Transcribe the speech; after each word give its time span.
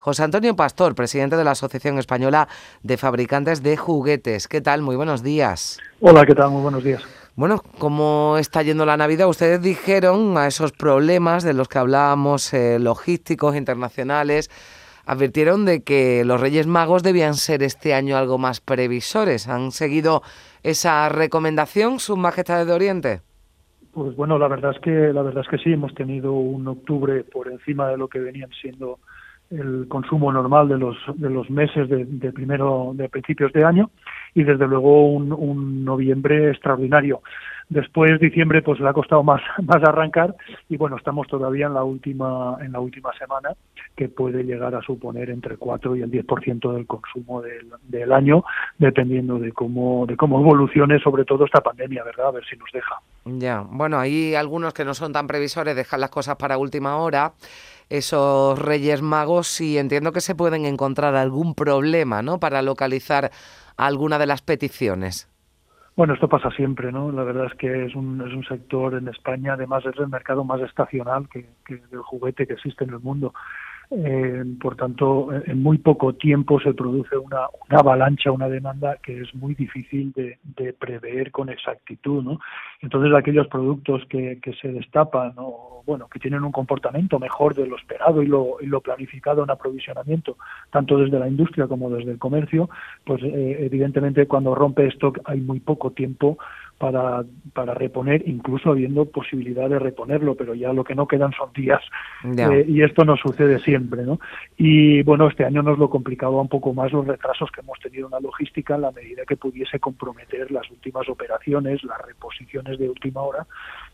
José 0.00 0.22
Antonio 0.22 0.54
Pastor, 0.54 0.94
presidente 0.94 1.36
de 1.36 1.42
la 1.42 1.50
Asociación 1.50 1.98
Española 1.98 2.46
de 2.84 2.96
Fabricantes 2.96 3.64
de 3.64 3.76
Juguetes. 3.76 4.46
¿Qué 4.46 4.60
tal? 4.60 4.80
Muy 4.80 4.94
buenos 4.94 5.24
días. 5.24 5.80
Hola, 6.00 6.24
¿qué 6.24 6.36
tal? 6.36 6.50
Muy 6.52 6.62
buenos 6.62 6.84
días. 6.84 7.02
Bueno, 7.34 7.60
¿cómo 7.78 8.36
está 8.38 8.62
yendo 8.62 8.86
la 8.86 8.96
Navidad? 8.96 9.28
Ustedes 9.28 9.60
dijeron 9.60 10.38
a 10.38 10.46
esos 10.46 10.70
problemas 10.70 11.42
de 11.42 11.52
los 11.52 11.66
que 11.68 11.80
hablábamos, 11.80 12.54
eh, 12.54 12.78
logísticos, 12.78 13.56
internacionales, 13.56 14.50
advirtieron 15.04 15.64
de 15.64 15.82
que 15.82 16.24
los 16.24 16.40
Reyes 16.40 16.68
Magos 16.68 17.02
debían 17.02 17.34
ser 17.34 17.64
este 17.64 17.92
año 17.92 18.16
algo 18.16 18.38
más 18.38 18.60
previsores. 18.60 19.48
¿Han 19.48 19.72
seguido 19.72 20.22
esa 20.62 21.08
recomendación, 21.08 21.98
Sus 21.98 22.16
Majestades 22.16 22.68
de 22.68 22.72
Oriente? 22.72 23.20
Pues 23.92 24.14
bueno, 24.14 24.38
la 24.38 24.46
verdad 24.46 24.70
es 24.76 24.80
que 24.80 25.12
la 25.12 25.22
verdad 25.22 25.42
es 25.42 25.48
que 25.48 25.58
sí 25.58 25.72
hemos 25.72 25.92
tenido 25.94 26.34
un 26.34 26.68
octubre 26.68 27.24
por 27.24 27.48
encima 27.48 27.88
de 27.88 27.96
lo 27.98 28.06
que 28.06 28.20
venían 28.20 28.50
siendo 28.62 29.00
el 29.50 29.86
consumo 29.88 30.32
normal 30.32 30.68
de 30.68 30.78
los 30.78 30.96
de 31.16 31.30
los 31.30 31.48
meses 31.50 31.88
de, 31.88 32.32
primero 32.32 32.92
de 32.94 33.08
principios 33.08 33.52
de 33.52 33.64
año 33.64 33.90
y 34.34 34.44
desde 34.44 34.66
luego 34.66 35.10
un, 35.10 35.32
un, 35.32 35.84
noviembre 35.84 36.50
extraordinario 36.50 37.22
después 37.68 38.18
diciembre 38.20 38.62
pues 38.62 38.80
le 38.80 38.88
ha 38.88 38.92
costado 38.92 39.22
más 39.22 39.40
más 39.62 39.82
arrancar 39.84 40.34
y 40.68 40.76
bueno 40.76 40.96
estamos 40.96 41.26
todavía 41.26 41.66
en 41.66 41.74
la 41.74 41.84
última 41.84 42.56
en 42.60 42.72
la 42.72 42.80
última 42.80 43.12
semana 43.18 43.50
que 43.96 44.08
puede 44.08 44.44
llegar 44.44 44.74
a 44.74 44.82
suponer 44.82 45.30
entre 45.30 45.56
4 45.56 45.96
y 45.96 46.02
el 46.02 46.10
10% 46.10 46.72
del 46.72 46.86
consumo 46.86 47.42
del, 47.42 47.68
del 47.88 48.12
año 48.12 48.44
dependiendo 48.78 49.38
de 49.38 49.52
cómo 49.52 50.06
de 50.06 50.16
cómo 50.16 50.40
evolucione 50.40 50.98
sobre 51.00 51.24
todo 51.24 51.44
esta 51.44 51.60
pandemia 51.60 52.04
verdad 52.04 52.28
a 52.28 52.32
ver 52.32 52.44
si 52.48 52.56
nos 52.56 52.70
deja 52.72 53.00
ya 53.24 53.64
bueno 53.68 53.98
hay 53.98 54.34
algunos 54.34 54.72
que 54.72 54.84
no 54.84 54.94
son 54.94 55.12
tan 55.12 55.26
previsores 55.26 55.76
dejan 55.76 56.00
las 56.00 56.10
cosas 56.10 56.36
para 56.36 56.58
última 56.58 56.96
hora 56.96 57.32
esos 57.90 58.58
Reyes 58.58 59.02
Magos 59.02 59.60
y 59.60 59.78
entiendo 59.78 60.12
que 60.12 60.20
se 60.20 60.34
pueden 60.34 60.66
encontrar 60.66 61.14
algún 61.14 61.54
problema, 61.54 62.20
¿no? 62.20 62.38
Para 62.38 62.60
localizar 62.60 63.30
alguna 63.78 64.18
de 64.18 64.26
las 64.26 64.42
peticiones. 64.42 65.28
Bueno, 65.98 66.14
esto 66.14 66.28
pasa 66.28 66.52
siempre, 66.52 66.92
¿no? 66.92 67.10
La 67.10 67.24
verdad 67.24 67.46
es 67.46 67.54
que 67.54 67.86
es 67.86 67.96
un, 67.96 68.24
es 68.24 68.32
un 68.32 68.44
sector 68.44 68.94
en 68.94 69.08
España, 69.08 69.54
además 69.54 69.84
es 69.84 69.98
el 69.98 70.06
mercado 70.06 70.44
más 70.44 70.60
estacional 70.60 71.28
que, 71.28 71.44
que 71.66 71.82
el 71.90 72.02
juguete 72.02 72.46
que 72.46 72.52
existe 72.52 72.84
en 72.84 72.90
el 72.90 73.00
mundo. 73.00 73.34
Eh, 73.90 74.44
por 74.60 74.76
tanto, 74.76 75.30
en 75.32 75.60
muy 75.60 75.78
poco 75.78 76.12
tiempo 76.12 76.60
se 76.60 76.72
produce 76.72 77.16
una, 77.16 77.48
avalancha, 77.70 78.30
una 78.30 78.48
demanda 78.48 78.98
que 79.02 79.22
es 79.22 79.34
muy 79.34 79.56
difícil 79.56 80.12
de, 80.14 80.72
prever 80.74 81.32
con 81.32 81.48
exactitud, 81.48 82.22
¿no? 82.22 82.38
Entonces, 82.80 83.12
aquellos 83.12 83.48
productos 83.48 84.04
que, 84.08 84.38
que 84.40 84.52
se 84.52 84.68
destapan, 84.68 85.32
o, 85.38 85.77
bueno, 85.88 86.06
que 86.06 86.18
tienen 86.18 86.44
un 86.44 86.52
comportamiento 86.52 87.18
mejor 87.18 87.54
de 87.54 87.66
lo 87.66 87.78
esperado 87.78 88.22
y 88.22 88.26
lo, 88.26 88.58
y 88.60 88.66
lo 88.66 88.82
planificado 88.82 89.42
en 89.42 89.50
aprovisionamiento, 89.50 90.36
tanto 90.70 90.98
desde 90.98 91.18
la 91.18 91.26
industria 91.26 91.66
como 91.66 91.88
desde 91.88 92.10
el 92.10 92.18
comercio, 92.18 92.68
pues 93.06 93.22
eh, 93.22 93.56
evidentemente 93.60 94.26
cuando 94.26 94.54
rompe 94.54 94.86
esto 94.86 95.14
hay 95.24 95.40
muy 95.40 95.60
poco 95.60 95.92
tiempo 95.92 96.36
para, 96.76 97.24
para 97.54 97.72
reponer, 97.72 98.22
incluso 98.28 98.70
habiendo 98.70 99.06
posibilidad 99.06 99.68
de 99.68 99.78
reponerlo, 99.78 100.34
pero 100.34 100.54
ya 100.54 100.74
lo 100.74 100.84
que 100.84 100.94
no 100.94 101.08
quedan 101.08 101.32
son 101.32 101.52
días. 101.54 101.82
Eh, 102.22 102.66
y 102.68 102.82
esto 102.82 103.04
nos 103.04 103.18
sucede 103.20 103.58
siempre, 103.58 104.02
¿no? 104.04 104.20
Y 104.58 105.02
bueno, 105.02 105.26
este 105.26 105.46
año 105.46 105.62
nos 105.62 105.78
lo 105.78 105.90
complicaba 105.90 106.40
un 106.40 106.48
poco 106.48 106.74
más 106.74 106.92
los 106.92 107.06
retrasos 107.06 107.50
que 107.50 107.62
hemos 107.62 107.80
tenido 107.80 108.06
en 108.06 108.12
la 108.12 108.20
logística 108.20 108.76
en 108.76 108.82
la 108.82 108.92
medida 108.92 109.24
que 109.26 109.36
pudiese 109.36 109.80
comprometer 109.80 110.50
las 110.52 110.70
últimas 110.70 111.08
operaciones, 111.08 111.82
las 111.82 111.98
reposiciones 112.06 112.78
de 112.78 112.88
última 112.88 113.22
hora, 113.22 113.46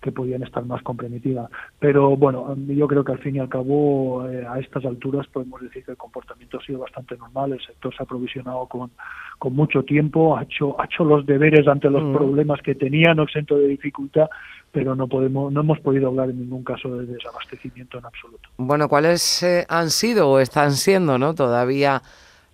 que 0.00 0.12
podían 0.12 0.42
estar 0.42 0.64
más 0.64 0.82
comprometidas. 0.82 1.50
Pero 1.80 2.16
bueno, 2.16 2.56
yo 2.66 2.88
creo 2.88 3.04
que 3.04 3.12
al 3.12 3.18
fin 3.20 3.36
y 3.36 3.38
al 3.38 3.48
cabo, 3.48 4.28
eh, 4.28 4.44
a 4.48 4.58
estas 4.58 4.84
alturas 4.84 5.28
podemos 5.28 5.62
decir 5.62 5.84
que 5.84 5.92
el 5.92 5.96
comportamiento 5.96 6.58
ha 6.58 6.64
sido 6.64 6.80
bastante 6.80 7.16
normal, 7.16 7.52
el 7.52 7.64
sector 7.64 7.94
se 7.94 8.02
ha 8.02 8.04
aprovisionado 8.04 8.66
con, 8.66 8.90
con 9.38 9.54
mucho 9.54 9.84
tiempo, 9.84 10.36
ha 10.36 10.42
hecho, 10.42 10.80
ha 10.80 10.86
hecho 10.86 11.04
los 11.04 11.24
deberes 11.24 11.68
ante 11.68 11.88
los 11.88 12.02
mm. 12.02 12.12
problemas 12.12 12.60
que 12.62 12.74
tenía, 12.74 13.14
no 13.14 13.22
exento 13.22 13.56
de 13.56 13.68
dificultad, 13.68 14.26
pero 14.72 14.96
no 14.96 15.06
podemos, 15.06 15.52
no 15.52 15.60
hemos 15.60 15.78
podido 15.78 16.08
hablar 16.08 16.30
en 16.30 16.40
ningún 16.40 16.64
caso 16.64 16.96
de 16.96 17.06
desabastecimiento 17.06 17.98
en 17.98 18.06
absoluto. 18.06 18.48
Bueno, 18.56 18.88
¿cuáles 18.88 19.44
eh, 19.44 19.64
han 19.68 19.90
sido 19.90 20.30
o 20.30 20.40
están 20.40 20.72
siendo, 20.72 21.16
no, 21.16 21.34
todavía 21.34 22.02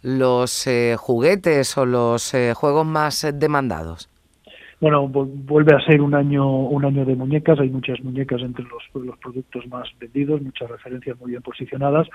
los 0.02 0.66
eh, 0.66 0.96
juguetes 0.98 1.78
o 1.78 1.86
los 1.86 2.34
juegos 2.54 2.84
más 2.84 3.26
demandados? 3.32 4.10
Bueno, 4.80 5.08
vuelve 5.08 5.74
a 5.74 5.80
ser 5.80 6.00
un 6.00 6.14
año 6.14 6.46
un 6.46 6.84
año 6.84 7.04
de 7.04 7.16
muñecas, 7.16 7.58
hay 7.60 7.70
muchas 7.70 8.00
muñecas 8.02 8.42
entre 8.42 8.64
los, 8.64 8.82
los 9.04 9.18
productos 9.18 9.66
más 9.68 9.88
vendidos, 9.98 10.42
muchas 10.42 10.70
referencias 10.70 11.18
muy 11.20 11.30
bien 11.30 11.42
posicionadas. 11.42 12.08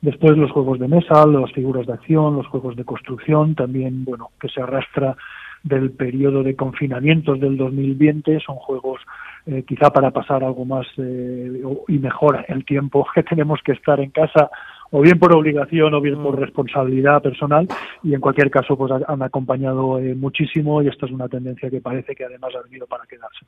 Después 0.00 0.36
los 0.36 0.50
juegos 0.50 0.78
de 0.78 0.88
mesa, 0.88 1.26
las 1.26 1.52
figuras 1.52 1.86
de 1.86 1.94
acción, 1.94 2.36
los 2.36 2.46
juegos 2.48 2.76
de 2.76 2.84
construcción, 2.84 3.54
también, 3.54 4.04
bueno, 4.04 4.28
que 4.40 4.48
se 4.48 4.60
arrastra 4.60 5.16
del 5.62 5.90
periodo 5.90 6.42
de 6.42 6.54
confinamientos 6.54 7.40
del 7.40 7.56
2020, 7.56 8.38
son 8.40 8.56
juegos 8.56 9.00
eh, 9.46 9.64
quizá 9.66 9.90
para 9.90 10.10
pasar 10.10 10.44
algo 10.44 10.64
más 10.64 10.86
eh, 10.98 11.62
y 11.88 11.98
mejor 11.98 12.44
el 12.48 12.64
tiempo 12.64 13.06
que 13.14 13.22
tenemos 13.22 13.60
que 13.64 13.72
estar 13.72 13.98
en 14.00 14.10
casa 14.10 14.50
o 14.90 15.00
bien 15.00 15.18
por 15.18 15.34
obligación 15.34 15.94
o 15.94 16.00
bien 16.00 16.22
por 16.22 16.36
mm. 16.36 16.40
responsabilidad 16.40 17.22
personal 17.22 17.68
y 18.02 18.14
en 18.14 18.20
cualquier 18.20 18.50
caso 18.50 18.76
pues 18.76 18.92
han 19.06 19.22
acompañado 19.22 19.98
eh, 19.98 20.14
muchísimo 20.14 20.82
y 20.82 20.88
esta 20.88 21.06
es 21.06 21.12
una 21.12 21.28
tendencia 21.28 21.70
que 21.70 21.80
parece 21.80 22.14
que 22.14 22.24
además 22.24 22.52
ha 22.54 22.62
venido 22.62 22.86
para 22.86 23.04
quedarse. 23.06 23.44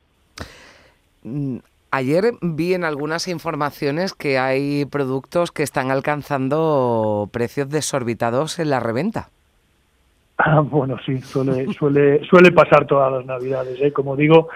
Mm, 1.23 1.57
ayer 1.91 2.33
vi 2.41 2.73
en 2.73 2.83
algunas 2.83 3.27
informaciones 3.27 4.13
que 4.13 4.37
hay 4.37 4.85
productos 4.85 5.51
que 5.51 5.63
están 5.63 5.91
alcanzando 5.91 7.29
precios 7.31 7.69
desorbitados 7.69 8.59
en 8.59 8.69
la 8.69 8.79
reventa. 8.79 9.29
Ah, 10.41 10.61
bueno, 10.61 10.95
sí, 11.05 11.17
suele, 11.17 11.67
suele, 11.73 12.23
suele 12.23 12.53
pasar 12.53 12.87
todas 12.87 13.11
las 13.11 13.25
navidades. 13.25 13.77
¿eh? 13.81 13.91
Como 13.91 14.15
digo, 14.15 14.47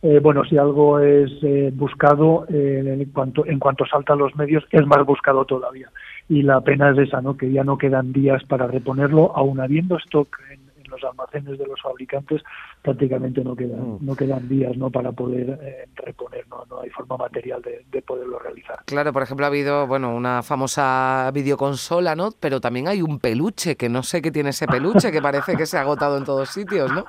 eh, 0.00 0.20
bueno, 0.22 0.44
si 0.44 0.56
algo 0.56 1.00
es 1.00 1.30
eh, 1.42 1.70
buscado, 1.74 2.46
eh, 2.48 2.82
en, 2.86 3.04
cuanto, 3.06 3.44
en 3.44 3.58
cuanto 3.58 3.84
saltan 3.84 4.18
los 4.18 4.34
medios, 4.36 4.64
es 4.70 4.86
más 4.86 5.04
buscado 5.04 5.44
todavía. 5.44 5.90
Y 6.28 6.42
la 6.42 6.60
pena 6.60 6.90
es 6.90 6.98
esa, 6.98 7.20
¿no? 7.20 7.36
que 7.36 7.50
ya 7.50 7.64
no 7.64 7.78
quedan 7.78 8.12
días 8.12 8.44
para 8.44 8.66
reponerlo, 8.66 9.34
aún 9.34 9.60
habiendo 9.60 9.96
stock 9.96 10.38
en, 10.50 10.68
los 10.88 11.04
almacenes 11.04 11.58
de 11.58 11.66
los 11.66 11.80
fabricantes 11.80 12.42
prácticamente 12.82 13.44
no 13.44 13.54
quedan 13.54 13.80
mm. 13.80 13.98
no 14.00 14.16
quedan 14.16 14.48
días 14.48 14.76
no 14.76 14.90
para 14.90 15.12
poder 15.12 15.58
eh, 15.62 15.86
reponer 15.96 16.46
no 16.48 16.64
no 16.70 16.80
hay 16.80 16.90
forma 16.90 17.16
material 17.16 17.62
de, 17.62 18.02
poderlo 18.02 18.38
realizar. 18.38 18.78
Claro 18.86 19.12
por 19.12 19.22
ejemplo 19.22 19.44
ha 19.44 19.48
habido 19.48 19.86
bueno 19.86 20.14
una 20.14 20.42
famosa 20.42 21.30
videoconsola 21.34 22.16
no 22.16 22.30
pero 22.40 22.60
también 22.60 22.88
hay 22.88 23.02
un 23.02 23.18
peluche 23.18 23.76
que 23.76 23.88
no 23.88 24.02
sé 24.02 24.22
qué 24.22 24.30
tiene 24.30 24.50
ese 24.50 24.66
peluche 24.66 25.12
que 25.12 25.20
parece 25.20 25.56
que 25.56 25.66
se 25.66 25.76
ha 25.76 25.82
agotado 25.82 26.16
en 26.16 26.24
todos 26.24 26.48
sitios 26.48 26.90
no 26.90 27.04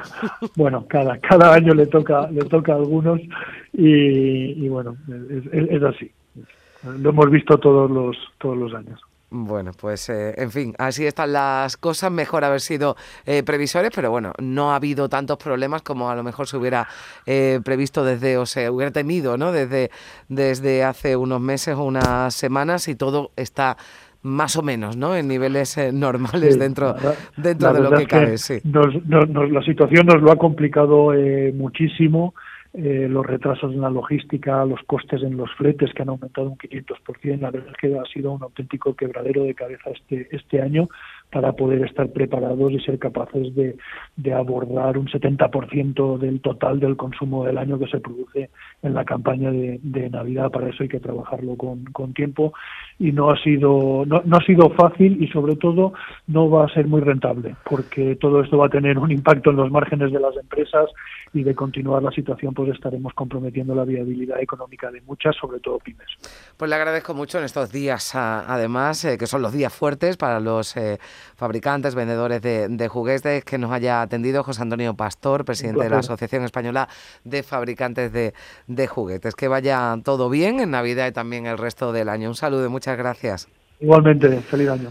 bueno 0.56 0.84
cada 0.88 1.18
cada 1.18 1.54
año 1.54 1.72
le 1.72 1.86
toca 1.86 2.28
le 2.30 2.44
toca 2.46 2.72
a 2.72 2.76
algunos 2.76 3.20
y, 3.72 4.68
bueno 4.68 4.96
es 5.52 5.82
así 5.82 6.10
lo 6.82 7.10
hemos 7.10 7.30
visto 7.30 7.58
todos 7.58 7.90
los 7.90 8.16
todos 8.38 8.56
los 8.56 8.74
años 8.74 9.00
bueno, 9.32 9.70
pues 9.80 10.08
eh, 10.08 10.34
en 10.36 10.50
fin, 10.50 10.74
así 10.78 11.06
están 11.06 11.32
las 11.32 11.76
cosas. 11.76 12.10
Mejor 12.10 12.44
haber 12.44 12.60
sido 12.60 12.96
eh, 13.24 13.44
previsores, 13.44 13.92
pero 13.94 14.10
bueno, 14.10 14.32
no 14.40 14.72
ha 14.72 14.76
habido 14.76 15.08
tantos 15.08 15.38
problemas 15.38 15.82
como 15.82 16.10
a 16.10 16.16
lo 16.16 16.24
mejor 16.24 16.48
se 16.48 16.56
hubiera 16.56 16.88
eh, 17.26 17.60
previsto 17.64 18.04
desde, 18.04 18.36
o 18.36 18.44
se 18.44 18.68
hubiera 18.68 18.90
temido, 18.90 19.36
¿no? 19.36 19.52
Desde, 19.52 19.90
desde 20.28 20.82
hace 20.82 21.14
unos 21.14 21.40
meses 21.40 21.76
o 21.76 21.84
unas 21.84 22.34
semanas 22.34 22.88
y 22.88 22.96
todo 22.96 23.30
está 23.36 23.76
más 24.22 24.56
o 24.56 24.62
menos, 24.62 24.96
¿no? 24.96 25.14
En 25.14 25.28
niveles 25.28 25.78
normales 25.92 26.58
dentro, 26.58 26.96
dentro 27.36 27.72
de 27.72 27.80
lo 27.80 27.92
que, 27.92 28.06
cabe. 28.06 28.36
sí. 28.36 28.60
la 28.64 29.62
situación 29.62 30.06
nos 30.06 30.20
lo 30.20 30.32
ha 30.32 30.36
complicado 30.36 31.12
muchísimo 31.54 32.34
eh, 32.72 33.08
los 33.10 33.26
retrasos 33.26 33.72
en 33.72 33.80
la 33.80 33.90
logística, 33.90 34.64
los 34.64 34.80
costes 34.86 35.22
en 35.22 35.36
los 35.36 35.52
fletes 35.54 35.92
que 35.92 36.02
han 36.02 36.10
aumentado 36.10 36.50
un 36.50 36.58
500%. 36.58 37.40
La 37.40 37.50
verdad 37.50 37.70
es 37.70 37.76
que 37.76 37.98
ha 37.98 38.04
sido 38.04 38.32
un 38.32 38.42
auténtico 38.42 38.94
quebradero 38.94 39.42
de 39.42 39.54
cabeza 39.54 39.90
este, 39.90 40.28
este 40.30 40.62
año 40.62 40.88
para 41.32 41.52
poder 41.52 41.84
estar 41.84 42.08
preparados 42.10 42.72
y 42.72 42.80
ser 42.80 42.98
capaces 42.98 43.54
de, 43.54 43.76
abordar 44.32 44.98
un 44.98 45.06
70% 45.06 46.18
del 46.18 46.40
total 46.40 46.78
del 46.78 46.96
consumo 46.96 47.44
del 47.44 47.58
año 47.58 47.78
que 47.78 47.88
se 47.88 47.98
produce 47.98 48.50
en 48.82 48.94
la 48.94 49.04
campaña 49.04 49.50
de, 49.50 49.80
de 49.82 50.08
Navidad. 50.08 50.50
Para 50.50 50.68
eso 50.68 50.84
hay 50.84 50.88
que 50.88 51.00
trabajarlo 51.00 51.56
con, 51.56 51.84
con 51.86 52.14
tiempo 52.14 52.52
y 52.98 53.12
no 53.12 53.30
ha 53.30 53.42
sido 53.42 54.04
no, 54.06 54.22
no 54.24 54.36
ha 54.36 54.44
sido 54.44 54.70
fácil 54.70 55.22
y 55.22 55.28
sobre 55.28 55.56
todo 55.56 55.94
no 56.28 56.48
va 56.48 56.66
a 56.66 56.68
ser 56.68 56.86
muy 56.86 57.00
rentable 57.00 57.56
porque 57.68 58.16
todo 58.16 58.42
esto 58.42 58.58
va 58.58 58.66
a 58.66 58.70
tener 58.70 58.98
un 58.98 59.10
impacto 59.10 59.50
en 59.50 59.56
los 59.56 59.70
márgenes 59.70 60.12
de 60.12 60.20
las 60.20 60.36
empresas 60.36 60.90
y 61.32 61.42
de 61.42 61.54
continuar 61.54 62.02
la 62.02 62.10
situación 62.10 62.54
pues 62.60 62.76
estaremos 62.76 63.14
comprometiendo 63.14 63.74
la 63.74 63.84
viabilidad 63.84 64.38
económica 64.38 64.90
de 64.90 65.00
muchas, 65.00 65.34
sobre 65.34 65.60
todo 65.60 65.78
pymes. 65.78 66.08
Pues 66.58 66.68
le 66.68 66.76
agradezco 66.76 67.14
mucho 67.14 67.38
en 67.38 67.44
estos 67.44 67.72
días, 67.72 68.14
además, 68.14 69.02
eh, 69.06 69.16
que 69.16 69.26
son 69.26 69.40
los 69.40 69.54
días 69.54 69.72
fuertes 69.72 70.18
para 70.18 70.40
los 70.40 70.76
eh, 70.76 70.98
fabricantes, 71.36 71.94
vendedores 71.94 72.42
de, 72.42 72.88
juguetes, 72.88 73.44
que 73.44 73.56
nos 73.56 73.72
haya 73.72 74.02
atendido 74.02 74.44
José 74.44 74.60
Antonio 74.60 74.92
Pastor, 74.92 75.46
presidente 75.46 75.84
de 75.84 75.88
la 75.88 76.00
Asociación 76.00 76.44
Española 76.44 76.86
de 77.24 77.42
Fabricantes 77.42 78.12
de, 78.12 78.34
de 78.66 78.86
Juguetes. 78.86 79.34
Que 79.34 79.48
vaya 79.48 79.96
todo 80.04 80.28
bien 80.28 80.60
en 80.60 80.72
Navidad 80.72 81.06
y 81.06 81.12
también 81.12 81.46
el 81.46 81.56
resto 81.56 81.92
del 81.92 82.10
año. 82.10 82.28
Un 82.28 82.34
saludo 82.34 82.66
y 82.66 82.68
muchas 82.68 82.98
gracias. 82.98 83.48
Igualmente, 83.80 84.28
feliz 84.42 84.68
año. 84.68 84.90